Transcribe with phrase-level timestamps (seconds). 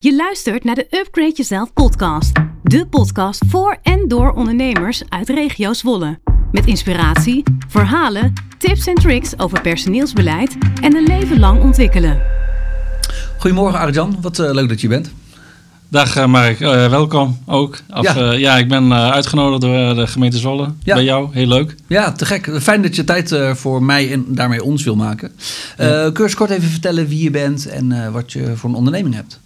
[0.00, 2.32] Je luistert naar de Upgrade Jezelf podcast.
[2.62, 6.18] De podcast voor en door ondernemers uit regio Zwolle.
[6.52, 12.22] Met inspiratie, verhalen, tips en tricks over personeelsbeleid en een leven lang ontwikkelen.
[13.38, 15.10] Goedemorgen Arjan, wat uh, leuk dat je bent.
[15.88, 17.78] Dag uh, Mark, uh, welkom ook.
[17.90, 18.32] Of, ja.
[18.32, 18.56] ja.
[18.56, 20.94] ik ben uitgenodigd door de gemeente Zwolle ja.
[20.94, 21.74] bij jou, heel leuk.
[21.86, 22.50] Ja, te gek.
[22.60, 25.32] Fijn dat je tijd voor mij en daarmee ons wil maken.
[25.78, 26.10] Ja.
[26.10, 29.40] Kun je kort even vertellen wie je bent en wat je voor een onderneming hebt?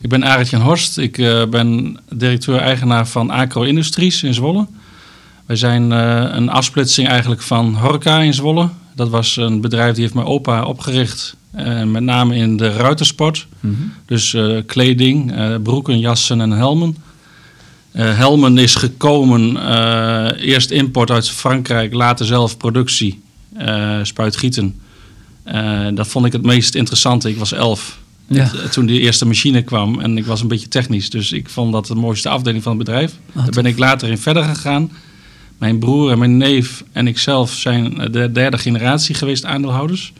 [0.00, 0.98] Ik ben Arend Jan Horst.
[0.98, 4.66] Ik uh, ben directeur-eigenaar van Acro Industries in Zwolle.
[5.46, 8.68] Wij zijn uh, een afsplitsing eigenlijk van Horka in Zwolle.
[8.94, 11.36] Dat was een bedrijf die heeft mijn opa opgericht.
[11.56, 13.46] Uh, met name in de ruitersport.
[13.60, 13.92] Mm -hmm.
[14.06, 15.32] Dus kleding,
[15.62, 16.96] broeken, jassen en helmen.
[17.92, 19.56] helmen is gekomen,
[20.38, 23.22] eerst import uit Frankrijk, later zelf productie,
[24.02, 24.80] spuitgieten.
[25.94, 27.28] dat vond ik het meest interessante.
[27.28, 27.98] Ik was elf.
[28.28, 28.50] Ja.
[28.70, 31.10] Toen die eerste machine kwam en ik was een beetje technisch.
[31.10, 33.12] Dus ik vond dat de mooiste afdeling van het bedrijf.
[33.28, 34.90] Oh, Daar ben ik later in verder gegaan.
[35.58, 40.12] Mijn broer en mijn neef en ikzelf zijn de derde generatie geweest aandeelhouders.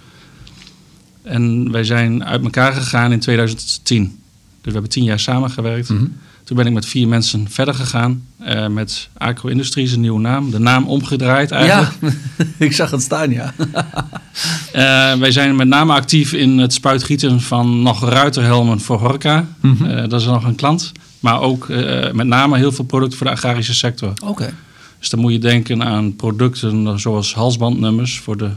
[1.23, 4.03] En wij zijn uit elkaar gegaan in 2010.
[4.03, 4.15] Dus
[4.63, 5.89] we hebben tien jaar samengewerkt.
[5.89, 6.17] Mm -hmm.
[6.47, 8.27] Toen ben ik met vier mensen verder gegaan.
[8.49, 10.51] Uh, met Acro Industries, een nieuwe naam.
[10.51, 11.93] De naam omgedraaid eigenlijk.
[12.01, 13.55] Ja, ik zag het staan, ja.
[13.59, 19.47] uh, wij zijn met name actief in het spuitgieten van nog ruiterhelmen voor Horka.
[19.61, 19.91] Mm -hmm.
[19.91, 20.93] uh, dat is nog een klant.
[21.21, 21.69] Maar ook
[22.13, 24.09] met name heel veel producten voor de agrarische sector.
[24.09, 24.25] Oké.
[24.25, 24.53] Okay.
[24.99, 28.51] Dus dan moet je denken aan producten zoals halsbandnummers voor de,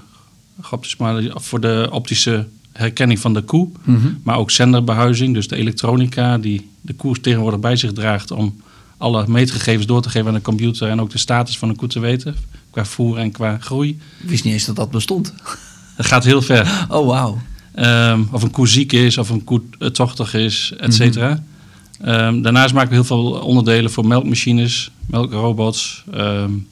[1.36, 2.48] voor de optische
[2.80, 4.20] herkenning van de koe, mm -hmm.
[4.24, 8.62] maar ook zenderbehuizing, dus de elektronica die de koe tegenwoordig bij zich draagt om
[8.98, 11.88] alle meetgegevens door te geven aan de computer en ook de status van de koe
[11.88, 12.36] te weten,
[12.72, 13.90] qua voer en qua groei.
[14.20, 15.34] Ik wist niet eens dat dat bestond.
[15.98, 16.86] Dat gaat heel ver.
[16.90, 17.42] Oh, wauw.
[17.76, 21.30] Um, of een koe ziek is, of een koe tochtig is, et cetera.
[21.30, 21.44] Mm
[22.00, 22.14] -hmm.
[22.14, 26.04] um, daarnaast maken we heel veel onderdelen voor melkmachines, melkrobots.
[26.16, 26.68] Um,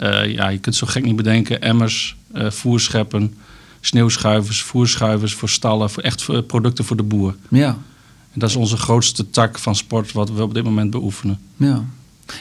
[0.00, 3.34] uh, ja, je kunt zo gek niet bedenken, emmers, uh, voerscheppen,
[3.86, 7.36] sneeuwschuivers, voerschuivers voor stallen, voor echt voor producten voor de boer.
[7.48, 7.68] Ja.
[8.32, 11.38] En dat is onze grootste tak van sport wat we op dit moment beoefenen.
[11.56, 11.84] Ja.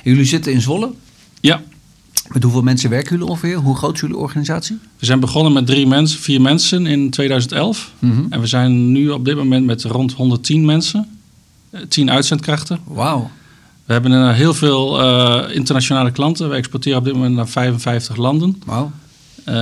[0.04, 0.92] Jullie zitten in Zwolle?
[1.40, 1.62] Ja.
[2.28, 3.58] Met hoeveel mensen werken jullie ongeveer?
[3.58, 4.78] Hoe groot is jullie organisatie?
[5.00, 7.92] We zijn begonnen met drie mensen, vier mensen in 2011.
[8.00, 8.26] Mm -hmm.
[8.30, 11.20] En we zijn nu op dit moment met rond 110 mensen.
[11.88, 12.80] 10 uitzendkrachten.
[12.84, 13.30] Wauw.
[13.86, 16.50] We hebben heel veel uh, internationale klanten.
[16.50, 18.62] We exporteren op dit moment naar 55 landen.
[18.66, 18.92] Wauw.
[19.50, 19.54] Uh,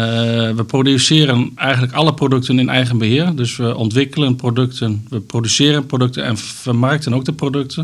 [0.55, 3.35] we produceren eigenlijk alle producten in eigen beheer.
[3.35, 7.83] Dus we ontwikkelen producten, we produceren producten en vermarkten ook de producten.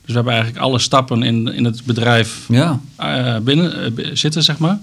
[0.00, 2.80] Dus we hebben eigenlijk alle stappen in, in het bedrijf ja.
[3.00, 4.78] uh, binnen uh, zitten, zeg maar.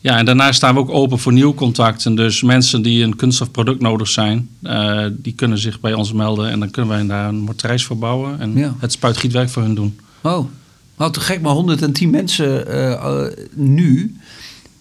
[0.00, 2.14] Ja, en daarnaast staan we ook open voor nieuwe contacten.
[2.14, 4.48] Dus mensen die een kunststofproduct nodig zijn,
[5.10, 6.50] die kunnen zich bij ons melden.
[6.50, 8.74] En dan kunnen wij daar een mortrijs voor bouwen en ja.
[8.78, 9.98] het spuitgietwerk voor hun doen.
[10.22, 10.50] Oh,
[10.96, 12.66] nou te gek, maar 110 mensen
[13.54, 14.16] nu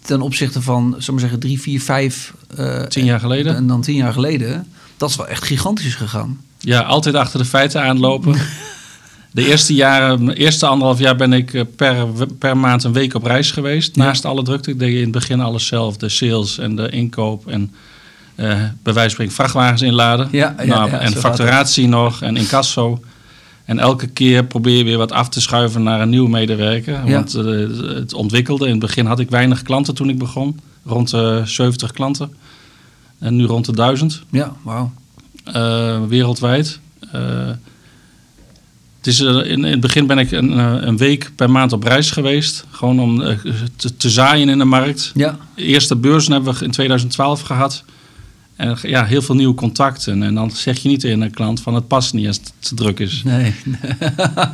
[0.07, 2.33] ten opzichte van, zullen we zeggen, drie, vier, vijf...
[2.59, 3.55] Uh, tien jaar geleden.
[3.55, 4.67] En dan tien jaar geleden.
[4.97, 6.39] Dat is wel echt gigantisch gegaan.
[6.59, 8.35] Ja, altijd achter de feiten aanlopen.
[9.31, 12.07] de eerste jaren, eerste anderhalf jaar ben ik per,
[12.39, 13.95] per maand een week op reis geweest.
[13.95, 14.03] Ja.
[14.03, 14.71] Naast alle drukte.
[14.71, 15.97] Ik deed in het begin alles zelf.
[15.97, 17.73] De sales en de inkoop en
[18.35, 20.27] uh, bij wijze van vrachtwagens inladen.
[20.31, 22.99] Ja, ja, nou, en facturatie nog en incasso.
[23.67, 26.93] En elke keer probeer je weer wat af te schuiven naar een nieuwe medewerker.
[26.93, 27.11] Ja.
[27.11, 28.65] Want uh, het ontwikkelde.
[28.65, 30.59] In het begin had ik weinig klanten toen ik begon.
[30.85, 32.33] Rond de 70 klanten.
[33.19, 34.23] En nu rond de 1000.
[34.31, 34.91] Ja, wauw.
[35.47, 36.79] Uh, wereldwijd.
[37.15, 37.47] Uh,
[38.97, 40.57] het is, in, in, het begin ben ik een,
[40.87, 42.65] een, week per maand op reis geweest.
[42.69, 43.37] Gewoon om
[43.75, 45.11] te, te zaaien in de markt.
[45.15, 45.37] Ja.
[45.55, 47.83] De eerste beurzen hebben we in 2012 gehad.
[48.57, 50.23] En ja, heel veel nieuwe contacten.
[50.23, 52.75] En dan zeg je niet tegen een klant van het past niet als het te
[52.75, 53.21] druk is.
[53.25, 53.43] Nee.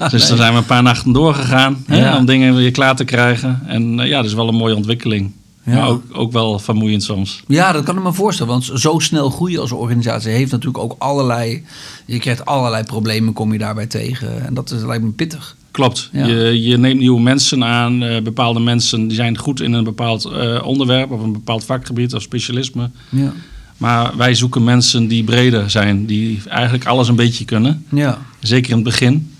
[0.09, 0.28] dus nee.
[0.28, 1.96] dan zijn we een paar nachten doorgegaan ja.
[1.96, 3.62] hè, om dingen weer klaar te krijgen.
[3.66, 5.31] En uh, ja, dat is wel een mooie ontwikkeling.
[5.66, 5.74] Ja.
[5.74, 7.44] Maar ook, ook wel vermoeiend soms.
[7.47, 8.52] Ja, dat kan ik me voorstellen.
[8.52, 11.63] Want zo snel groeien als organisatie heeft natuurlijk ook allerlei...
[12.06, 14.45] Je krijgt allerlei problemen, kom je daarbij tegen.
[14.45, 15.56] En dat is, lijkt me pittig.
[15.72, 16.10] Klopt.
[16.12, 16.25] Ja.
[16.25, 18.04] Je, je, neemt nieuwe mensen aan.
[18.04, 21.12] Uh, bepaalde mensen die zijn goed in een bepaald uh, onderwerp...
[21.12, 22.89] of een bepaald vakgebied of specialisme.
[23.10, 23.33] Ja.
[23.78, 27.86] Maar wij zoeken mensen die breder zijn, die eigenlijk alles een beetje kunnen.
[27.90, 28.18] Ja.
[28.40, 29.31] Zeker in het begin.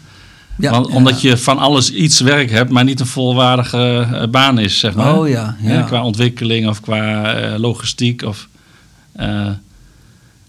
[0.58, 0.94] Ja, Want, ja.
[0.94, 4.96] Omdat je van alles iets werk hebt, maar niet een volwaardige uh, baan is, zeg
[4.96, 5.18] maar.
[5.18, 5.74] Oh ja, ja.
[5.74, 8.48] ja qua ontwikkeling of qua uh, logistiek of
[9.20, 9.50] uh,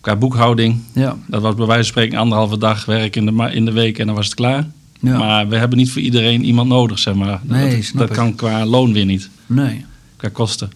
[0.01, 0.81] qua boekhouding.
[0.93, 1.17] Ja.
[1.27, 4.07] Dat was bij wijze van spreken anderhalve dag werk in de, in de week en
[4.07, 4.67] dan was het klaar.
[5.01, 5.19] Ja.
[5.19, 7.41] Maar we hebben niet voor iedereen iemand nodig, zeg maar.
[7.43, 9.31] Nee, dat dat kan qua loon weer niet.
[9.47, 9.85] Nee.
[10.17, 10.71] Qua kosten.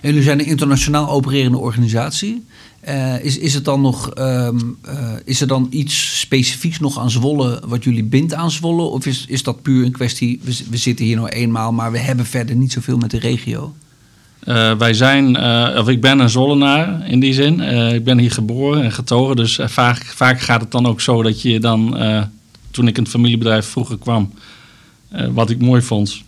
[0.00, 2.44] En jullie zijn een internationaal opererende organisatie.
[2.80, 7.10] Eh, is, is, het dan nog, ehm, eh, is er dan iets specifieks nog aan
[7.10, 8.82] Zwolle wat jullie bindt aan Zwolle?
[8.82, 11.98] Of is, is dat puur een kwestie, we, we zitten hier nog eenmaal, maar we
[11.98, 13.74] hebben verder niet zoveel met de regio?
[14.40, 15.36] Eh, wij zijn,
[15.78, 17.60] of ik ben een Zollenaar in die zin.
[17.94, 19.36] Ik ben hier geboren en getogen.
[19.36, 21.96] Dus vaak, vaak gaat het dan ook zo dat je dan,
[22.70, 24.32] toen ik in het familiebedrijf vroeger kwam,
[25.32, 26.22] wat ik mooi vond,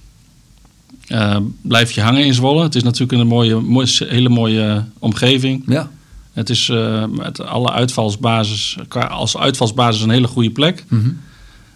[1.10, 2.62] eh, blijf je hangen in Zwolle.
[2.62, 5.62] Het is natuurlijk een mooie, mooie, hele mooie omgeving.
[5.66, 5.90] Ja.
[6.32, 10.84] Het is eh, met alle uitvalsbasis, qua, als uitvalsbasis een hele goede plek.
[10.88, 11.10] Mhm.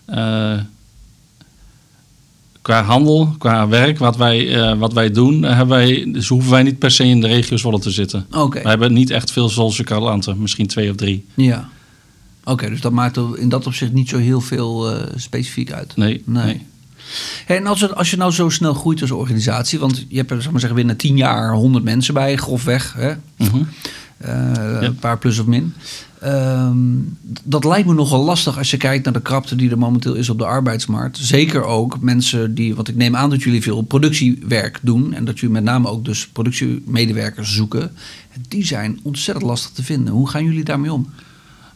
[0.05, 0.59] Eh,
[2.63, 6.51] qua handel, qua werk, wat wij, eh, wat wij doen, eh, hebben wij, dus hoeven
[6.51, 8.27] wij niet per se in de regio Zwolle te zitten.
[8.33, 8.63] Oké.
[8.63, 11.27] We hebben niet echt veel Zwolse klanten, misschien twee of drie.
[11.35, 11.69] Ja.
[12.45, 15.97] Oké, dus dat maakt in dat opzicht niet zo heel veel eh, specifiek uit.
[15.97, 16.45] Nee, Nee.
[16.45, 16.67] nee.
[17.47, 20.31] Hey, en als, het, als je nou zo snel groeit als organisatie, want je hebt
[20.31, 23.13] er, ik maar zeggen, binnen tien jaar 100 mensen bij, grofweg, hè?
[23.37, 23.63] Mhm.
[24.17, 25.75] Eh, een paar plus of min.
[26.21, 26.77] Ehm,
[27.43, 30.29] dat lijkt me nogal lastig als je kijkt naar de krapte die er momenteel is
[30.29, 31.19] op de arbeidsmarkt.
[31.19, 35.39] Zeker ook mensen die, want ik neem aan dat jullie veel productiewerk doen en dat
[35.39, 37.93] jullie met name ook dus productiemedewerkers zoeken.
[38.49, 40.13] Die zijn ontzettend lastig te vinden.
[40.13, 41.11] Hoe gaan jullie daarmee om?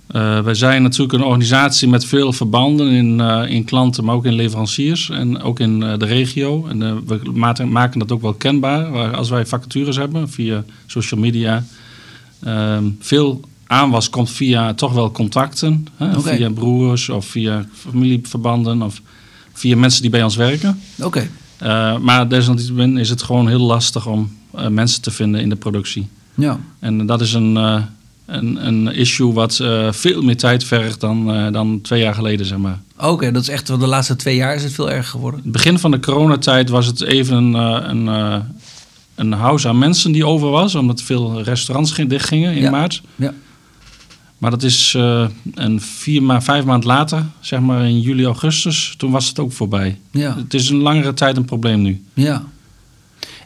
[0.08, 4.24] Eh, wij zijn natuurlijk een organisatie met veel verbanden in, eh, in klanten, maar ook
[4.24, 6.66] in leveranciers en ook in eh, de regio.
[6.66, 11.20] En we maken, maken dat ook wel kenbaar waar- als wij vacatures hebben via social
[11.20, 11.64] media.
[12.42, 19.02] Ehm, veel aanwas komt via toch wel contacten, hè, via broers of via familieverbanden of
[19.52, 20.80] via mensen die bij ons werken.
[21.02, 21.28] Oké,
[22.00, 24.30] maar desalniettemin is het gewoon heel lastig om
[24.70, 26.08] mensen te vinden in de productie.
[26.34, 26.60] ja.
[26.78, 27.58] En dat is een,
[28.28, 32.46] een, een issue wat eh, veel meer tijd vergt dan, eh, dan twee jaar geleden,
[32.46, 32.80] zeg maar.
[32.98, 35.40] Oké, dat is echt, de laatste twee jaar is het veel erger geworden.
[35.42, 38.42] Het begin van de coronatijd was het even een, eh, een,
[39.14, 42.70] een house aan mensen die over was, omdat veel restaurants ging- dichtgingen in Ja.
[42.70, 43.02] maart.
[43.16, 43.32] Ja.
[44.38, 44.96] Maar dat is
[45.54, 49.52] een vier ma vijf maand later, zeg maar in juli, augustus, toen was het ook
[49.52, 49.98] voorbij.
[50.10, 52.04] Ja, Het is een langere tijd een probleem nu.
[52.14, 52.44] ja.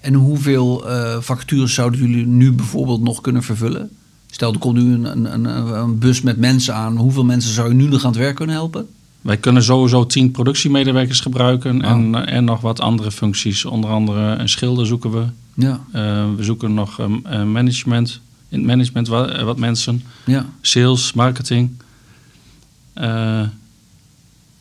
[0.00, 3.90] En hoeveel eh, vacatures zouden jullie nu bijvoorbeeld nog kunnen vervullen?
[4.34, 5.44] Stel, er komt nu een, een, een,
[5.74, 6.96] een bus met mensen aan.
[6.96, 8.86] Hoeveel mensen zou je nu nog aan het werk kunnen helpen?
[9.20, 11.90] Wij kunnen sowieso tien productiemedewerkers gebruiken Oh.
[11.90, 13.64] en, eh, en nog wat andere functies.
[13.64, 15.24] Onder andere een schilder zoeken we.
[15.54, 16.02] Ja, Eh,
[16.36, 20.46] we zoeken nog ehm, eh, management, in het management wat, wat mensen, ja.
[20.60, 21.70] sales, marketing.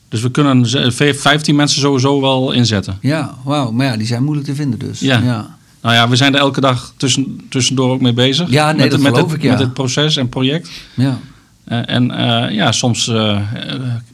[0.08, 2.98] Dus we kunnen ze- vijf- 15 mensen sowieso wel inzetten.
[3.00, 3.70] Ja, wauw.
[3.70, 5.00] Maar ja, die zijn moeilijk te vinden dus.
[5.00, 5.18] Ja.
[5.18, 5.56] ja.
[5.82, 8.50] Nou ja, we zijn er elke dag tussen, tussendoor ook mee bezig.
[8.50, 9.50] Ja, nee, met, dat met geloof het, ik, ja.
[9.50, 10.70] Met het proces en project.
[10.94, 11.18] ja.
[11.64, 13.40] Eh, en eh, ja, soms eh,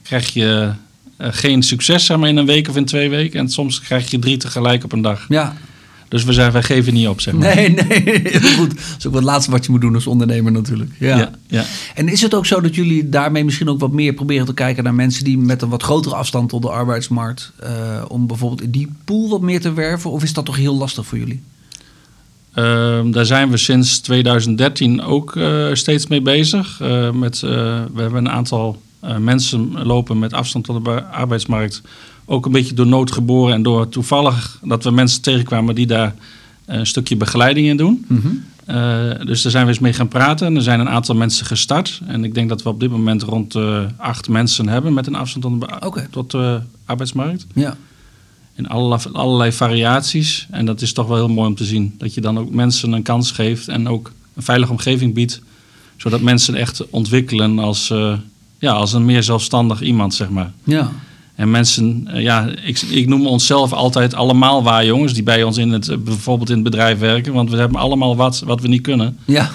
[0.02, 0.70] krijg je
[1.18, 3.40] geen succes zeg maar, in een week of in twee weken.
[3.40, 5.24] En soms krijg je drie tegelijk op een dag.
[5.28, 5.56] Ja,
[6.08, 7.54] Dus we, zijn, wij geven niet op, zeg maar.
[7.54, 8.02] nee, nee.
[8.32, 8.70] Heel goed.
[8.70, 10.90] Dat is ook wat laatste wat je moet doen als ondernemer natuurlijk.
[10.98, 11.16] Ja.
[11.16, 11.64] Ja, ja.
[11.94, 14.84] En is het ook zo dat jullie daarmee misschien ook wat meer proberen te kijken
[14.84, 17.52] naar mensen die met een wat grotere afstand tot de arbeidsmarkt,
[18.08, 20.10] om bijvoorbeeld in die pool wat meer te werven?
[20.10, 21.42] Of is dat toch heel lastig voor jullie?
[22.54, 26.80] Ehm, daar zijn we sinds 2013 ook eh, steeds mee bezig.
[26.80, 27.50] Eh, met, eh,
[27.94, 28.82] we hebben een aantal
[29.18, 31.82] mensen lopen met afstand tot de arbeidsmarkt.
[32.24, 36.14] Ook een beetje door nood geboren en door toevallig dat we mensen tegenkwamen die daar
[36.66, 38.06] een stukje begeleiding in doen.
[38.64, 40.46] Eh, dus daar zijn we eens mee gaan praten.
[40.46, 42.00] En er zijn een aantal mensen gestart.
[42.06, 43.56] En ik denk dat we op dit moment rond
[43.96, 46.06] acht mensen hebben met een afstand tot de, Oké.
[46.10, 47.46] tot de arbeidsmarkt.
[47.54, 47.76] Ja.
[48.58, 50.46] In allerlei, allerlei variaties.
[50.50, 51.94] En dat is toch wel heel mooi om te zien.
[51.98, 55.40] Dat je dan ook mensen een kans geeft en ook een veilige omgeving biedt.
[55.96, 58.12] Zodat mensen echt ontwikkelen als, eh,
[58.58, 60.52] ja, als een meer zelfstandig iemand, zeg maar.
[60.64, 60.92] Ja.
[61.34, 65.56] En mensen, eh, ja, ik, ik noem onszelf altijd allemaal waar jongens die bij ons
[65.56, 67.32] in het, bijvoorbeeld in het bedrijf werken.
[67.32, 69.18] Want we hebben allemaal wat wat we niet kunnen.
[69.24, 69.50] Ja.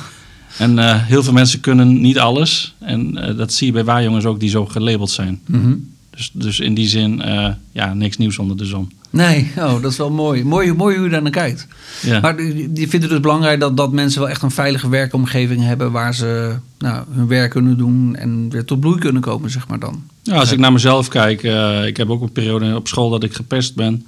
[0.58, 2.74] En eh, heel veel mensen kunnen niet alles.
[2.80, 5.42] En dat zie je bij waarjongens ook die zo gelabeld zijn.
[5.46, 5.74] Mhm.
[6.16, 8.92] Dus, dus in die zin, eh, ja, niks nieuws onder de zon.
[9.10, 10.44] Nee, oh, dat is wel mooi.
[10.44, 11.68] Mooi, mooi hoe je daar naar kijkt.
[12.02, 12.20] Ja.
[12.20, 15.92] Maar die vinden het dus belangrijk dat, dat mensen wel echt een veilige werkomgeving hebben
[15.92, 19.80] waar ze nou, hun werk kunnen doen en weer tot bloei kunnen komen, zeg maar
[19.80, 20.04] dan.
[20.22, 23.24] Ja, als ik naar mezelf kijk, eh, ik heb ook een periode op school dat
[23.24, 24.06] ik gepest ben.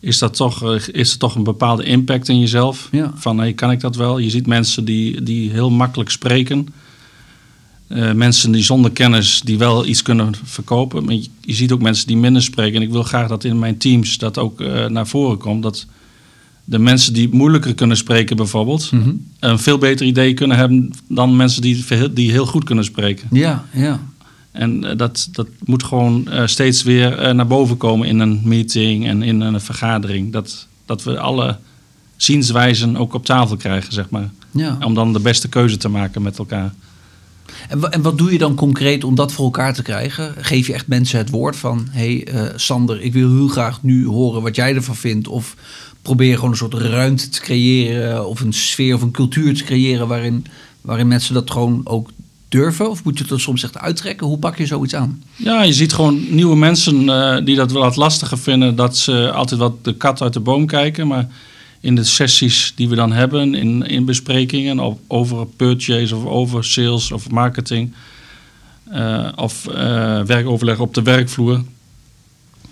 [0.00, 2.88] Is, dat toch, eh, is er toch een bepaalde impact in jezelf?
[2.90, 3.12] Ja.
[3.14, 4.18] Van, hey, kan ik dat wel?
[4.18, 6.68] Je ziet mensen die, die heel makkelijk spreken.
[7.92, 11.04] Eh, mensen die zonder kennis die wel iets kunnen verkopen.
[11.04, 12.76] Maar je, je ziet ook mensen die minder spreken.
[12.76, 15.62] En ik wil graag dat in mijn teams dat ook eh, naar voren komt.
[15.62, 15.86] Dat
[16.64, 18.90] de mensen die moeilijker kunnen spreken bijvoorbeeld...
[19.38, 23.28] een veel beter idee kunnen hebben dan mensen die, die heel goed kunnen spreken.
[23.30, 24.00] Ja, ja.
[24.52, 29.22] En eh, dat, dat moet gewoon steeds weer naar boven komen in een meeting en
[29.22, 30.32] in een vergadering.
[30.32, 31.58] Dat, dat we alle
[32.16, 34.30] zienswijzen ook op tafel krijgen, zeg maar.
[34.50, 34.78] Ja.
[34.84, 36.72] Om dan de beste keuze te maken met elkaar.
[37.68, 40.34] En, en wat doe je dan concreet om dat voor elkaar te krijgen?
[40.38, 41.86] Geef je echt mensen het woord van...
[41.90, 45.28] hé hey, eh, Sander, ik wil heel graag nu horen wat jij ervan vindt...
[45.28, 45.56] of
[46.02, 48.28] probeer gewoon een soort ruimte te creëren...
[48.28, 50.08] of een sfeer of een cultuur te creëren...
[50.08, 50.46] waarin,
[50.80, 52.10] waarin mensen dat gewoon ook
[52.52, 52.90] durven?
[52.90, 54.26] Of moet je het er soms echt uittrekken?
[54.26, 55.22] Hoe pak je zoiets aan?
[55.36, 58.76] Ja, je ziet gewoon nieuwe mensen eh, die dat wel wat lastiger vinden.
[58.76, 61.06] Dat ze altijd wat de kat uit de boom kijken.
[61.06, 61.28] Maar
[61.82, 67.12] in de sessies die we dan hebben, in, in besprekingen over purchase of over sales
[67.12, 67.92] of marketing.
[68.90, 71.62] eh, of eh, werkoverleg op de werkvloer.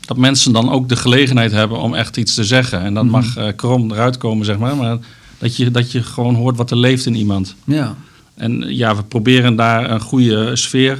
[0.00, 2.80] Dat mensen dan ook de gelegenheid hebben om echt iets te zeggen.
[2.80, 3.12] En dat Mhm.
[3.12, 4.76] mag eh, krom eruit komen, zeg maar.
[4.76, 4.98] Maar
[5.38, 7.54] dat je, dat je gewoon hoort wat er leeft in iemand.
[7.64, 7.96] Ja,
[8.34, 10.98] En ja, we proberen daar een goede sfeer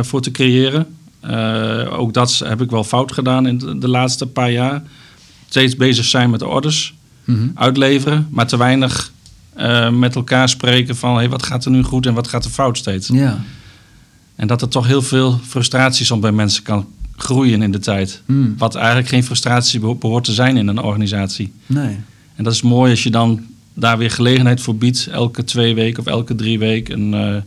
[0.00, 0.86] voor te creëren.
[1.90, 4.82] Ook dat heb ik wel fout gedaan in de, de laatste paar jaar.
[5.48, 6.94] Steeds bezig zijn met de orders,
[7.54, 9.12] Uitleveren, maar te weinig
[9.54, 12.50] eh, met elkaar spreken van hey, wat gaat er nu goed en wat gaat er
[12.50, 13.08] fout steeds.
[13.08, 13.40] ja.
[14.36, 16.86] En dat er toch heel veel frustratie soms bij mensen kan
[17.16, 18.22] groeien in de tijd.
[18.26, 18.54] Mm.
[18.58, 21.52] Wat eigenlijk geen frustratie beho- behoort te zijn in een organisatie.
[21.66, 21.96] Nee.
[22.34, 23.40] En dat is mooi als je dan
[23.74, 27.42] daar weer gelegenheid voor biedt, elke twee weken of elke drie weken, een, eh,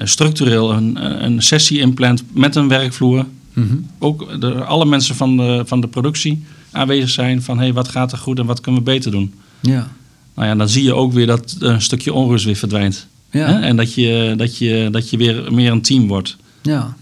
[0.00, 3.26] een structureel een, een sessie inplant met een werkvloer.
[3.52, 3.74] Mhm.
[3.98, 8.12] Ook de, alle mensen van de, van de productie aanwezig zijn van hey, wat gaat
[8.12, 9.34] er goed en wat kunnen we beter doen.
[9.60, 9.88] Ja.
[10.34, 13.06] Nou ja, dan zie je ook weer dat een stukje onrust weer verdwijnt.
[13.30, 13.46] Ja.
[13.46, 13.60] Hè?
[13.60, 16.36] En dat je, dat, je, dat je weer meer een team wordt.
[16.62, 16.96] Ja.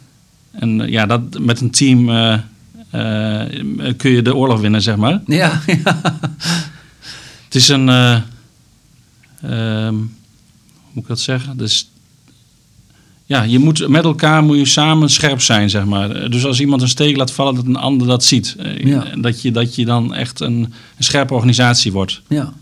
[0.51, 2.33] En eh, ja, dat, met een team eh,
[2.91, 5.23] eh, kun je de oorlog winnen, zeg maar.
[5.27, 5.61] Ja.
[5.85, 6.01] ja.
[7.45, 7.89] Het is een.
[7.89, 10.09] ehm, hoe
[10.93, 11.57] moet ik dat zeggen?
[11.57, 11.91] Dus.
[13.31, 16.31] Ja, je moet met elkaar moet je samen scherp zijn, zeg maar.
[16.31, 18.57] Dus als iemand een steek laat vallen, dat een ander dat ziet.
[18.59, 19.05] Eh, Ja.
[19.21, 20.55] Dat, je, dat je dan echt een,
[20.97, 22.23] een scherpe organisatie wordt.
[22.29, 22.53] Ja.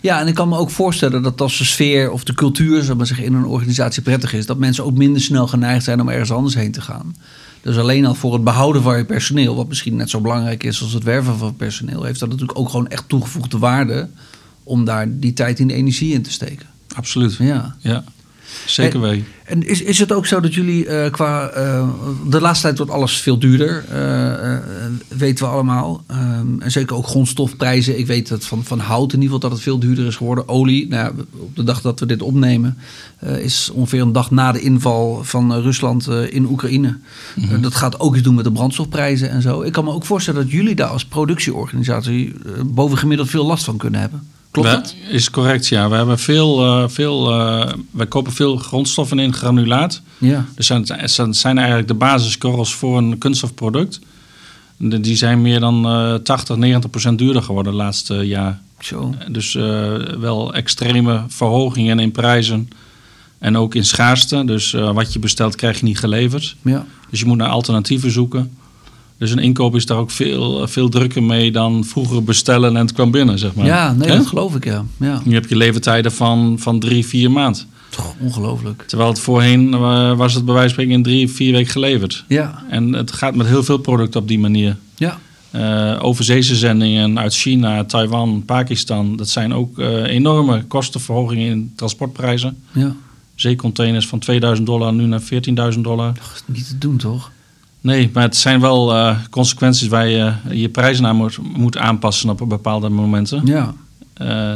[0.00, 2.96] Ja, en ik kan me ook voorstellen dat als de sfeer of de cultuur ik
[2.96, 6.30] maar in een organisatie prettig is, dat mensen ook minder snel geneigd zijn om ergens
[6.30, 7.16] anders heen te gaan.
[7.62, 10.82] Dus alleen al voor het behouden van je personeel, wat misschien net zo belangrijk is
[10.82, 14.08] als het werven van personeel, heeft dat natuurlijk ook gewoon echt toegevoegde waarde
[14.62, 16.66] om daar die tijd en energie in te steken.
[16.94, 17.36] Absoluut.
[17.36, 17.76] Ja.
[17.80, 18.04] Ja,
[18.66, 19.26] zeker weten.
[19.44, 21.48] En is, is het ook zo dat jullie eh, qua.
[21.48, 21.88] eh,
[22.28, 24.58] de laatste tijd wordt alles veel duurder, eh,
[25.08, 26.04] weten we allemaal.
[26.06, 27.98] Ehm, en zeker ook grondstofprijzen.
[27.98, 30.48] Ik weet dat van, van hout in ieder geval dat het veel duurder is geworden.
[30.48, 32.78] Olie, nou ja, op de dag dat we dit opnemen,
[33.38, 36.98] is ongeveer een dag na de inval van Rusland in Oekraïne.
[37.36, 39.62] Eh, dat gaat ook iets doen met de brandstofprijzen en zo.
[39.62, 42.34] Ik kan me ook voorstellen dat jullie daar als productieorganisatie
[42.66, 44.28] bovengemiddeld veel last van kunnen hebben.
[44.50, 44.94] Klopt We- dat?
[45.08, 45.88] Is correct, ja.
[45.88, 50.02] We hebben veel, eh, veel eh, wij kopen veel grondstoffen in granulaat.
[50.18, 50.44] Ja.
[50.54, 54.00] Dus zijn, het zijn eigenlijk de basiskorrels voor een kunststofproduct.
[54.78, 58.60] Die zijn meer dan eh 80, 90 procent duurder geworden de laatste jaar.
[58.80, 59.14] Zo.
[59.30, 62.68] Dus eh, wel extreme verhogingen in prijzen.
[63.38, 64.44] En ook in schaarste.
[64.44, 66.56] Dus eh, wat je bestelt krijg je niet geleverd.
[66.62, 66.86] Ja.
[67.10, 68.56] Dus je moet naar alternatieven zoeken.
[69.18, 72.92] Dus een inkoop is daar ook veel, veel drukker mee dan vroeger bestellen en het
[72.92, 73.66] kwam binnen, zeg maar.
[73.66, 74.84] Ja, nee, dat geloof ik, ja.
[75.00, 75.20] ja.
[75.24, 77.66] Nu heb je levertijden van, van drie, vier maand.
[77.90, 78.82] Toch ongelooflijk.
[78.86, 82.24] Terwijl het voorheen eh, was het bij wijze van spreken in drie, vier weken geleverd.
[82.28, 84.76] Ja, En het gaat met heel veel producten op die manier.
[84.96, 85.18] ja.
[85.50, 89.16] Eh overzeese zendingen uit China, Taiwan, Pakistan.
[89.16, 92.56] Dat zijn ook eh, enorme kostenverhogingen in transportprijzen.
[92.72, 92.94] ja.
[93.34, 95.20] Zeecontainers van 2000 dollar nu naar
[95.74, 96.14] 14.000 dollar.
[96.14, 97.30] Dat is niet te doen, toch?
[97.86, 102.30] Nee, maar het zijn wel eh, consequenties waar je je prijzen naar moet, moet aanpassen
[102.30, 103.42] op bepaalde momenten.
[103.44, 103.74] Ja.
[104.14, 104.52] Eh,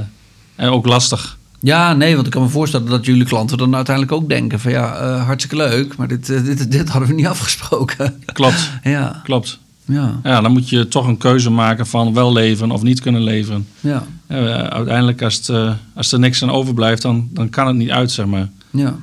[0.57, 1.39] en ook lastig.
[1.61, 4.73] Ja, nee, want ik kan me voorstellen dat jullie klanten dan uiteindelijk ook denken van
[4.73, 8.23] ja, eh, hartstikke leuk, maar dit, eh, dit, dit hadden we niet afgesproken.
[8.33, 9.59] Klopt, ja, klopt.
[9.85, 13.23] ja, Ja, dan moet je toch een keuze maken van wel leveren of niet kunnen
[13.23, 13.67] leveren.
[13.81, 17.77] ja, Eh, uiteindelijk, als, het, eh, als er niks aan overblijft, dan, dan kan het
[17.77, 18.49] niet uit, zeg maar.
[18.71, 18.95] ja.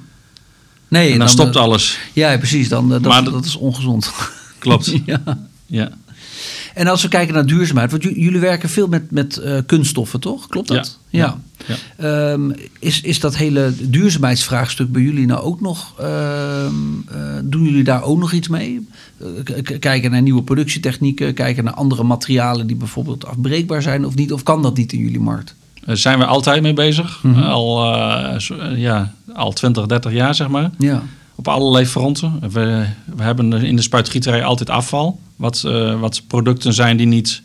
[0.88, 1.98] Nee, En dan, stopt eh, alles.
[2.14, 4.12] Ja, precies, dan, eh, dat, Maar dat- dat is ongezond.
[4.60, 4.94] Klopt.
[5.06, 5.22] ja.
[5.66, 5.92] Ja.
[6.74, 10.48] En als we kijken naar duurzaamheid, want jullie werken veel met, met eh, kunststoffen, toch?
[10.48, 11.00] Klopt dat?
[11.10, 11.40] Ja.
[11.66, 11.76] Ja.
[12.32, 15.94] Ehm, is, is dat hele duurzaamheidsvraagstuk bij jullie nou ook nog...
[16.00, 16.74] ehm,
[17.12, 18.88] eh, doen jullie daar ook nog iets mee?
[19.80, 24.34] Kijken naar nieuwe productietechnieken, kijken naar andere materialen die bijvoorbeeld afbreekbaar zijn of niet?
[24.34, 25.56] Of kan dat niet in jullie markt?
[25.88, 27.20] Daar zijn we altijd mee bezig.
[27.24, 27.44] Mhm.
[27.44, 30.70] al, eh, zo- eh, ja, al 20, 30 jaar, zeg maar.
[30.78, 31.02] Ja,
[31.36, 32.40] Op allerlei fronten.
[32.52, 35.20] We, we hebben in de spuitgieterij altijd afval.
[35.36, 37.42] Wat, eh, wat producten zijn die niet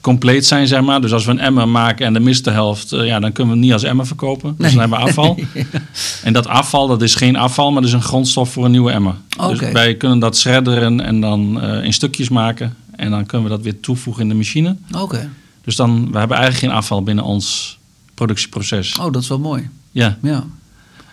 [0.00, 1.00] compleet zijn, zeg maar.
[1.00, 3.52] Dus als we een emmer maken en de mist de helft, eh, ja, dan kunnen
[3.52, 4.54] we het niet als emmer verkopen.
[4.58, 4.70] Dus Nee.
[4.70, 5.38] dan hebben we afval.
[6.24, 8.90] En dat afval, dat is geen afval, maar dat is een grondstof voor een nieuwe
[8.90, 9.14] emmer.
[9.48, 12.74] Dus wij kunnen dat shredderen en dan eh, in stukjes maken.
[12.96, 14.76] En dan kunnen we dat weer toevoegen in de machine.
[14.98, 15.28] oké.
[15.64, 17.78] Dus dan, we hebben eigenlijk geen afval binnen ons
[18.14, 18.98] productieproces.
[18.98, 19.68] Oh, dat is wel mooi.
[19.90, 20.18] Ja.
[20.22, 20.44] Ja.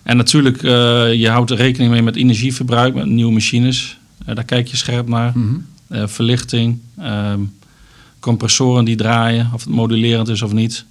[0.04, 3.98] En natuurlijk, eh, je houdt er rekening mee met energieverbruik, met nieuwe machines.
[4.26, 5.32] Eh, daar kijk je scherp naar.
[5.36, 5.56] Mhm.
[5.88, 7.40] Eh, verlichting, ehm,
[8.20, 10.86] compressoren die draaien, of het modulerend is of niet.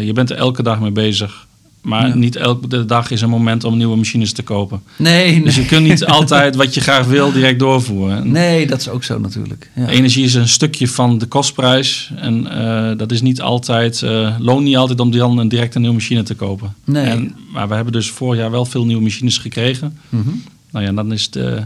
[0.00, 1.46] Je bent er elke dag mee bezig.
[1.82, 2.14] Maar Ja.
[2.14, 4.82] niet elke dag is een moment om nieuwe machines te kopen.
[4.96, 5.44] Nee, nee.
[5.44, 8.16] Dus je kunt niet altijd wat je graag wil direct doorvoeren.
[8.16, 9.70] En nee, dat is ook zo natuurlijk.
[9.74, 9.88] Ja.
[9.88, 12.12] Energie is een stukje van de kostprijs.
[12.16, 15.80] En eh, dat is niet altijd, eh loont niet altijd om dan een direct een
[15.80, 16.74] nieuwe machine te kopen.
[16.84, 17.04] Nee.
[17.04, 19.98] En, maar we hebben dus vorig jaar wel veel nieuwe machines gekregen.
[20.08, 20.28] Mhm.
[20.70, 21.62] Nou ja, dan is de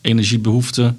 [0.00, 0.94] energiebehoefte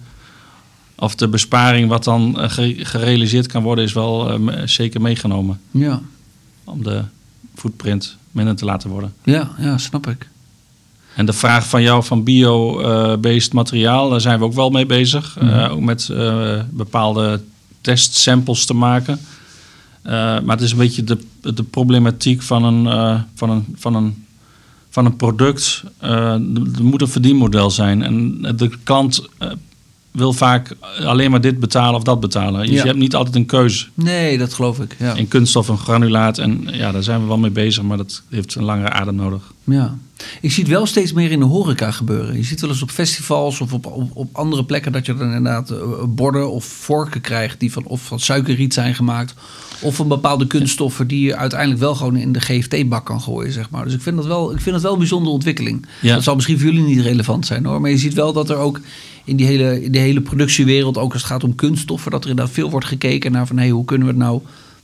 [0.96, 5.60] of de besparing wat dan eh, ge- gerealiseerd kan worden, is wel zeker meegenomen.
[5.72, 6.02] ja.
[6.64, 7.02] Om de
[7.60, 9.14] footprint minder te laten worden.
[9.24, 10.30] Ja, ja, snap ik.
[11.16, 15.38] En de vraag van jou van bio-based materiaal, daar zijn we ook wel mee bezig.
[15.38, 17.42] Eh, ook met eh, bepaalde
[17.82, 19.20] testsamples te maken.
[20.02, 24.26] Eh, maar het is een beetje de, de problematiek van een, van een, van een,
[24.90, 25.84] van een product.
[26.00, 26.40] Er
[26.82, 28.04] moet een verdienmodel zijn.
[28.04, 29.28] En de klant
[30.12, 32.60] wil vaak alleen maar dit betalen of dat betalen.
[32.62, 32.76] Dus Ja.
[32.82, 33.86] je hebt niet altijd een keuze.
[33.94, 34.96] Nee, dat geloof ik.
[35.00, 35.14] Ja.
[35.14, 36.38] In kunststof en granulaat.
[36.38, 39.42] En ja, daar zijn we wel mee bezig, maar dat heeft een langere adem nodig.
[39.64, 39.98] Ja.
[40.42, 42.36] Ik zie het wel steeds meer in de horeca gebeuren.
[42.36, 45.28] Je ziet wel eens op festivals of op, op, op andere plekken dat je dan
[45.34, 49.34] inderdaad eh, borden of vorken krijgt die van of van suikerriet zijn gemaakt.
[49.82, 53.70] Of van bepaalde kunststoffen die je uiteindelijk wel gewoon in de GFT-bak kan gooien, zeg
[53.70, 53.84] maar.
[53.84, 55.86] Dus ik vind dat wel, ik vind dat wel een bijzondere ontwikkeling.
[56.02, 56.14] Ja.
[56.14, 57.82] Dat zal misschien voor jullie niet relevant zijn hoor.
[57.82, 58.80] Maar je ziet wel dat er ook
[59.30, 62.30] in die hele, in die hele productiewereld, ook als het gaat om kunststoffen, dat er
[62.30, 64.42] inderdaad veel wordt gekeken naar van hé, hoe kunnen we het nou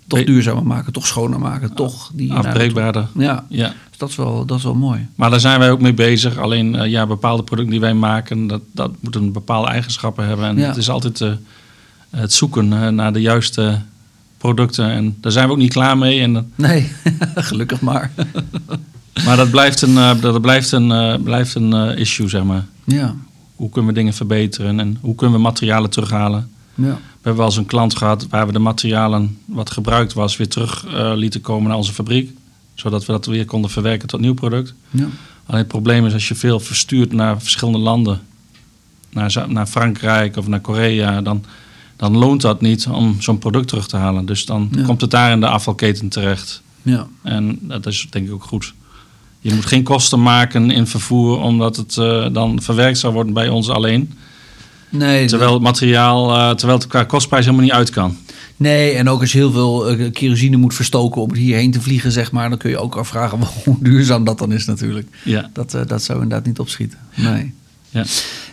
[0.07, 0.27] toch Hey.
[0.27, 3.07] duurzamer maken, toch schoner maken, toch die Afbreekbaarder.
[3.17, 3.67] Ja, Ja.
[3.89, 5.07] dus dat is wel, dat is wel mooi.
[5.15, 6.37] Maar daar zijn wij ook mee bezig.
[6.37, 10.45] Alleen eh, ja, bepaalde producten die wij maken, dat, dat moeten bepaalde eigenschappen hebben.
[10.45, 10.67] En Ja.
[10.67, 11.31] het is altijd eh,
[12.09, 13.81] het zoeken eh, naar de juiste
[14.37, 14.89] producten.
[14.89, 16.21] En daar zijn we ook niet klaar mee.
[16.21, 16.91] En, Nee,
[17.35, 18.11] gelukkig maar.
[19.25, 22.65] maar dat blijft een, dat blijft een, blijft een issue, zeg maar.
[22.83, 23.15] Ja,
[23.55, 26.49] Hoe kunnen we dingen verbeteren en hoe kunnen we materialen terughalen?
[26.75, 30.37] ja, We hebben wel eens een klant gehad waar we de materialen wat gebruikt was
[30.37, 32.31] weer terug eh, lieten komen naar onze fabriek.
[32.73, 34.73] Zodat we dat weer konden verwerken tot nieuw product.
[34.89, 35.07] ja.
[35.45, 38.21] Alleen het probleem is als je veel verstuurt naar verschillende landen,
[39.09, 41.43] naar, naar Frankrijk of naar Korea, dan,
[41.95, 44.25] dan loont dat niet om zo'n product terug te halen.
[44.25, 44.83] Dus dan Ja.
[44.83, 46.61] komt het daar in de afvalketen terecht.
[46.81, 47.07] ja.
[47.23, 48.73] En dat is denk ik ook goed.
[49.45, 53.49] Je moet geen kosten maken in vervoer, omdat het eh, dan verwerkt zou worden bij
[53.49, 54.13] ons alleen.
[54.89, 58.17] Nee, Terwijl het materiaal, eh, terwijl het qua kostprijs helemaal niet uit kan.
[58.57, 62.11] nee, en ook als je heel veel eh, kerosine moet verstoken om hierheen te vliegen,
[62.11, 65.07] zeg maar, dan kun je ook afvragen hoe duurzaam dat dan is natuurlijk.
[65.23, 65.49] Ja.
[65.53, 66.97] Dat, dat zou inderdaad niet opschieten.
[67.15, 67.53] Nee.
[67.89, 68.03] Ja.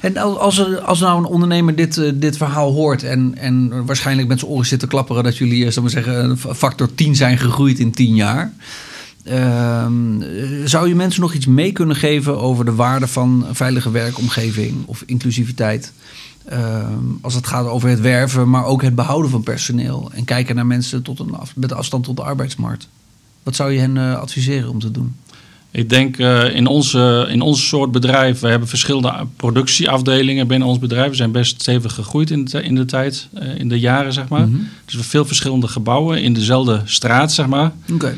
[0.00, 4.28] En als, als, er, als nou een ondernemer dit, dit verhaal hoort en, en waarschijnlijk
[4.28, 7.78] met zijn oren zit te klapperen dat jullie, ik maar zeggen, factor 10 zijn gegroeid
[7.78, 8.52] in 10 jaar.
[9.24, 13.54] Ehm, eh, zou je mensen nog iets mee kunnen geven over de waarde van een
[13.54, 15.92] veilige werkomgeving of inclusiviteit?
[16.44, 20.10] Ehm, als het gaat over het werven, maar ook het behouden van personeel.
[20.14, 22.88] En kijken naar mensen tot een af, met afstand tot de arbeidsmarkt.
[23.42, 25.14] Wat zou je hen eh, adviseren om te doen?
[25.70, 30.78] Ik denk eh, in, onze, in ons soort bedrijf, we hebben verschillende productieafdelingen binnen ons
[30.78, 31.10] bedrijf.
[31.10, 34.28] We zijn best stevig gegroeid in de, in de tijd, eh, in de jaren zeg
[34.28, 34.48] maar.
[34.48, 34.56] Mhm.
[34.56, 37.72] Dus we hebben veel verschillende gebouwen in dezelfde straat zeg maar.
[37.92, 38.14] Oké.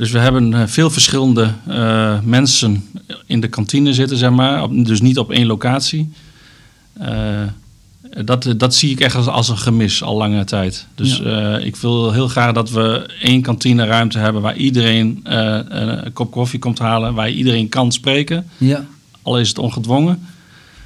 [0.00, 2.84] Dus we hebben eh, veel verschillende eh, mensen
[3.26, 4.62] in de kantine zitten zeg maar.
[4.62, 6.12] Op- dus niet op één locatie.
[6.92, 7.42] Eh,
[8.24, 10.86] dat, dat zie ik echt als, als een gemis al lange tijd.
[10.94, 11.58] Dus Ja.
[11.58, 16.78] ik wil heel graag dat we één kantineruimte hebben waar iedereen een kop koffie komt
[16.78, 18.84] halen, waar iedereen kan spreken, Ja.
[19.22, 20.26] al is het ongedwongen.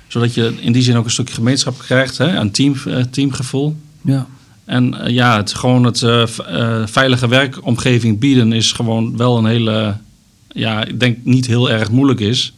[0.08, 2.74] Zodat je in die zin ook een stukje gemeenschap krijgt, hè, een team,
[3.10, 3.76] teamgevoel.
[4.02, 4.26] Ja.
[4.64, 9.46] En eh, ja, het, gewoon het eh, eh, veilige werkomgeving bieden is gewoon wel een
[9.46, 9.96] hele,
[10.48, 12.54] ja, ik denk niet heel erg moeilijk is.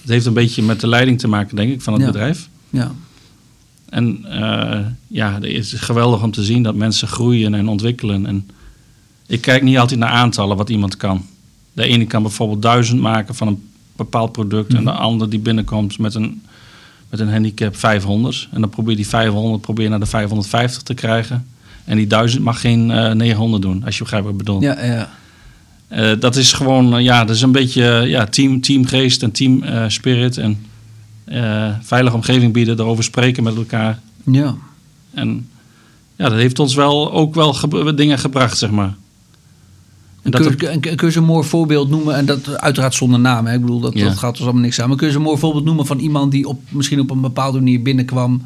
[0.00, 2.08] Het heeft een beetje met de leiding te maken, denk ik, van het Ja.
[2.08, 2.48] bedrijf.
[2.70, 2.92] Ja.
[3.88, 4.24] En
[5.06, 8.26] ja, het is geweldig om te zien dat mensen groeien en ontwikkelen.
[8.26, 8.48] En
[9.26, 11.24] ik kijk niet altijd naar aantallen wat iemand kan.
[11.72, 13.62] De ene kan bijvoorbeeld duizend maken van een
[13.96, 14.74] bepaald product.
[14.74, 16.42] En de ander die binnenkomt met een,
[17.10, 18.48] met een handicap 500.
[18.52, 21.46] En dan probeer je die 500 probeer naar de 550 te krijgen.
[21.84, 24.62] En die 1000 mag geen eh 900 doen, als je begrijpt wat ik bedoel.
[24.62, 25.10] Ja, ja.
[25.88, 29.30] Eh, dat is gewoon, eh, ja, dat is een beetje eh, ja, team, teamgeest en
[29.30, 30.38] team eh, spirit.
[30.38, 30.66] En
[31.24, 33.98] eh, veilige omgeving bieden, erover spreken met elkaar.
[34.24, 34.54] ja.
[35.14, 35.48] En
[36.16, 38.94] ja, dat heeft ons wel ook wel ge- dingen gebracht, zeg maar.
[40.22, 42.16] En dat kun, je- kun kun je een mooi voorbeeld noemen?
[42.16, 43.46] En dat uiteraard zonder naam.
[43.46, 43.54] Hè?
[43.54, 44.04] Ik bedoel, dat, Ja.
[44.04, 44.88] dat gaat ons allemaal niks aan.
[44.88, 47.58] Maar kun je een mooi voorbeeld noemen van iemand die op, misschien op een bepaalde
[47.58, 48.42] manier binnenkwam.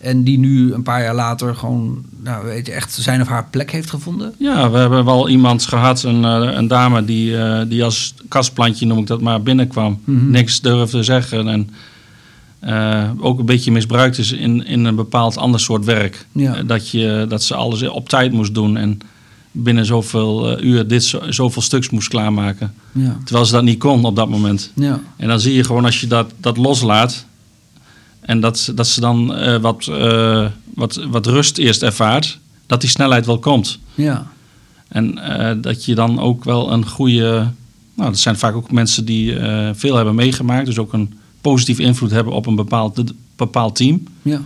[0.00, 3.46] En die nu een paar jaar later gewoon, nou weet je, echt zijn of haar
[3.50, 4.32] plek heeft gevonden.
[4.38, 8.86] Ja, we hebben wel iemand gehad, een, eh, een dame die, eh, die als kastplantje,
[8.86, 10.00] noem ik dat maar, binnenkwam.
[10.04, 10.30] Mhm.
[10.30, 11.70] Niks durfde zeggen en
[12.60, 16.26] eh, ook een beetje misbruikt is in, in een bepaald ander soort werk.
[16.32, 16.62] Ja.
[16.62, 18.98] Dat, je, dat ze alles op tijd moest doen en
[19.56, 22.74] binnen zoveel eh, uur dit zo, zoveel stuks moest klaarmaken.
[22.92, 23.18] Ja.
[23.24, 24.70] Terwijl ze dat niet kon op dat moment.
[24.74, 25.00] Ja.
[25.16, 27.26] En dan zie je gewoon als je dat, dat loslaat
[28.20, 32.90] en dat, dat ze dan eh, wat, eh, wat, wat rust eerst ervaart, dat die
[32.90, 33.78] snelheid wel komt.
[33.94, 34.32] Ja.
[34.88, 35.18] En
[35.60, 37.50] dat je dan ook wel een goede.
[37.94, 39.36] Nou, dat zijn vaak ook mensen die
[39.72, 44.02] veel hebben meegemaakt, dus ook een positieve invloed hebben op een bepaald, bepaald team.
[44.22, 44.40] Ja.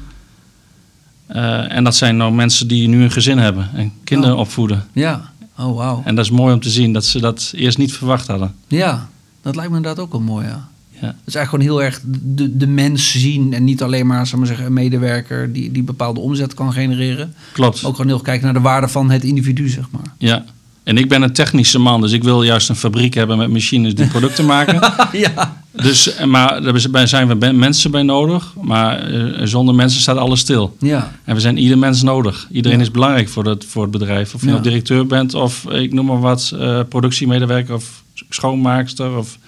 [1.29, 4.41] Eh, en dat zijn nou mensen die nu een gezin hebben en kinderen Oh.
[4.41, 4.85] opvoeden.
[4.93, 5.31] Ja.
[5.59, 6.03] Oh, wauw.
[6.05, 8.55] En dat is mooi om te zien dat ze dat eerst niet verwacht hadden.
[8.69, 9.09] Ja.
[9.43, 10.69] Dat lijkt me inderdaad ook wel mooi, ja.
[11.01, 11.07] Ja.
[11.07, 14.47] Het is eigenlijk gewoon heel erg de, de mens zien en niet alleen maar, maar
[14.47, 17.35] zeggen, een medewerker die, die bepaalde omzet kan genereren.
[17.53, 17.85] Klopt.
[17.85, 20.13] Ook gewoon heel kijken naar de waarde van het individu, zeg maar.
[20.19, 20.45] Ja.
[20.83, 23.95] En ik ben een technische man, dus ik wil juist een fabriek hebben met machines
[23.95, 24.93] die producten maken.
[25.13, 25.58] ja.
[25.73, 28.55] Dus, eh, maar daar zijn we mensen bij nodig.
[28.63, 30.77] Maar eh, zonder mensen staat alles stil.
[30.81, 31.13] Ja.
[31.25, 32.49] En we zijn ieder mens nodig.
[32.51, 32.85] Iedereen Ja.
[32.85, 34.35] is belangrijk voor het, voor het bedrijf.
[34.35, 34.53] Of je Ja.
[34.53, 36.55] nou directeur bent of eh, ik noem maar wat,
[36.89, 39.17] productiemedewerker of schoonmaakster.
[39.17, 39.39] Of,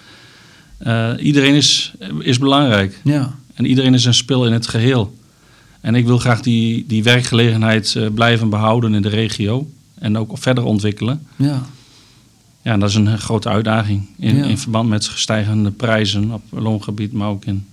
[1.18, 3.00] iedereen is, is belangrijk.
[3.04, 3.35] Ja.
[3.54, 5.18] En iedereen is een spil in het geheel.
[5.80, 9.68] En ik wil graag die, die werkgelegenheid blijven behouden in de regio.
[9.98, 11.26] En ook verder ontwikkelen.
[11.37, 11.62] Ja.
[12.62, 14.07] Ja, dat is een grote uitdaging.
[14.18, 14.44] In, Ja.
[14.44, 17.66] in verband met stijgende prijzen op loongebied, maar ook in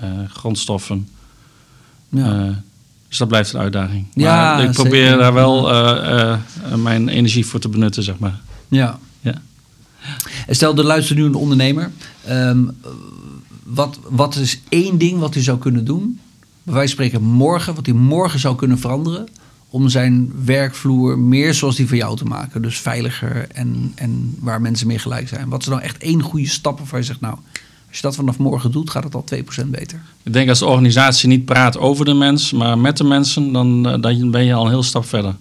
[0.00, 1.08] eh, grondstoffen.
[2.08, 2.46] Ja.
[2.46, 2.54] Eh,
[3.08, 4.06] dus dat blijft een uitdaging.
[4.14, 5.18] Ja, maar ik probeer zeker.
[5.18, 6.38] daar wel eh,
[6.76, 8.40] mijn energie voor te benutten, zeg maar.
[8.68, 8.98] Ja.
[9.20, 9.34] Ja.
[10.46, 11.90] En stel, er luistert nu een ondernemer.
[12.24, 12.62] Ehm,
[13.62, 16.20] wat, wat is één ding wat hij zou kunnen doen?
[16.66, 19.28] Van spreken morgen, wat hij morgen zou kunnen veranderen.
[19.70, 22.62] Om zijn werkvloer meer zoals die van jou te maken.
[22.62, 25.48] Dus veiliger en, en waar mensen meer gelijk zijn.
[25.48, 27.36] Wat is nou echt één goede stap waarvan je zegt, nou,
[27.88, 29.24] als je dat vanaf morgen doet, gaat het al
[29.64, 30.00] 2% beter.
[30.22, 33.88] Ik denk als de organisatie niet praat over de mens, maar met de mensen, dan,
[33.88, 35.34] eh, dan ben je al een heel stap verder.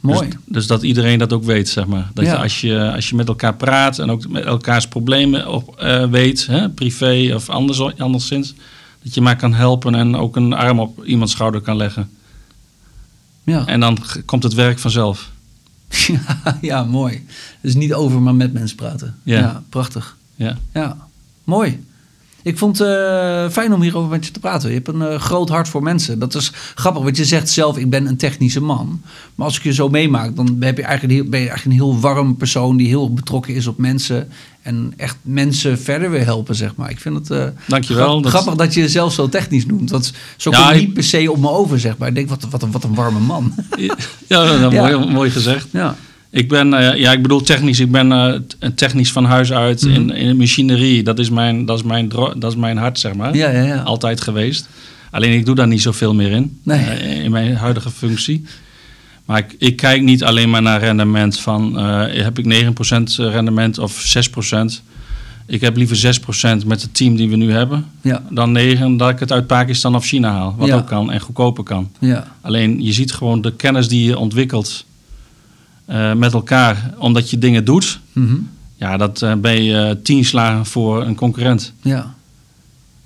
[0.00, 0.28] Mooi.
[0.28, 2.10] Dus, dus dat iedereen dat ook weet, zeg maar.
[2.14, 2.32] Dat Ja.
[2.32, 6.06] je, als, je, als je met elkaar praat en ook met elkaars problemen op, eh,
[6.06, 8.54] weet, hè, privé of anders, anderszins,
[9.02, 12.10] dat je maar kan helpen en ook een arm op iemands schouder kan leggen.
[13.42, 13.66] Ja.
[13.66, 15.30] En dan komt het werk vanzelf.
[16.06, 17.26] Ja, ja, mooi.
[17.60, 19.14] Dus niet over, maar met mensen praten.
[19.22, 19.62] Ja.
[19.68, 20.16] prachtig.
[20.34, 20.58] Ja.
[20.72, 20.96] Ja,
[21.44, 21.84] mooi.
[22.42, 24.68] Ik vond het eh, fijn om hierover met je te praten.
[24.68, 26.18] Je hebt een eh, groot hart voor mensen.
[26.18, 29.00] Dat is grappig, want je zegt zelf, ik ben een technische man.
[29.34, 32.00] Maar als ik je zo meemaak, dan heb je eigenlijk ben je eigenlijk een heel
[32.00, 32.76] warm persoon...
[32.76, 34.28] die heel betrokken is op mensen.
[34.62, 36.90] En echt mensen verder wil helpen, zeg maar.
[36.90, 38.12] Ik vind het Dankjewel.
[38.12, 39.88] gra- Dat- grappig dat je jezelf zo technisch noemt.
[39.88, 42.08] Dat, zo Ja, komt ik- niet per se op me over, zeg maar.
[42.08, 43.54] Ik denk, wat, wat, een, wat een warme man.
[44.26, 44.82] Ja, nou, Ja.
[44.98, 45.66] Mooi, mooi gezegd.
[45.70, 45.96] ja.
[46.34, 47.80] Ik ben, eh, ja, ik bedoel technisch.
[47.80, 48.08] Ik ben
[48.46, 49.94] t- technisch van huis uit Mhm.
[49.94, 51.02] in, in machinerie.
[51.02, 53.36] Dat is, mijn, dat, is mijn dat is mijn hart, zeg maar.
[53.36, 53.80] Ja, ja, ja.
[53.82, 54.68] Altijd geweest.
[55.10, 56.58] Alleen ik doe daar niet zoveel meer in.
[56.62, 56.98] Nee.
[57.24, 58.44] in mijn huidige functie.
[59.24, 61.76] Maar ik, ik kijk niet alleen maar naar rendement van...
[62.08, 64.82] heb ik 9% rendement of 6%?
[65.46, 65.96] Ik heb liever
[66.62, 67.84] 6% met het team die we nu hebben...
[68.00, 70.54] Ja, dan 9 dat ik het uit Pakistan of China haal.
[70.58, 70.74] Wat Ja.
[70.76, 71.90] ook kan en goedkoper kan.
[71.98, 72.26] ja.
[72.40, 74.84] Alleen je ziet gewoon de kennis die je ontwikkelt
[75.84, 78.00] eh, met elkaar, omdat je dingen doet.
[78.12, 78.34] Mhm.
[78.76, 81.72] Ja, dat eh, ben je eh, tien slagen voor een concurrent.
[81.80, 82.14] ja.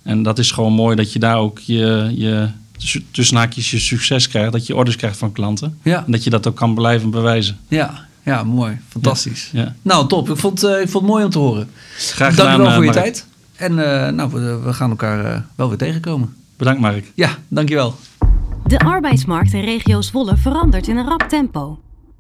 [0.02, 3.78] En dat is gewoon mooi dat je daar ook je, je tussen- tussen haakjes je
[3.78, 4.52] succes krijgt.
[4.52, 5.78] Dat je orders krijgt van klanten.
[5.82, 6.04] Ja.
[6.06, 7.56] En dat je dat ook kan blijven bewijzen.
[7.68, 8.78] Ja, ja, mooi.
[8.88, 9.50] Fantastisch.
[9.52, 9.74] Ja.
[9.82, 10.30] Nou, top.
[10.30, 11.68] Ik vond, eh, ik vond het mooi om te horen.
[11.98, 13.02] Graag Dank je gedaan, wel eh, voor je Mark.
[13.02, 13.26] tijd.
[13.56, 13.70] En
[14.04, 16.34] eh, nou, we, we gaan elkaar eh, wel weer tegenkomen.
[16.56, 17.12] Bedankt Mark.
[17.14, 17.96] Ja, dankjewel.
[18.66, 21.78] De arbeidsmarkt in regio Zwolle verandert in een rap tempo.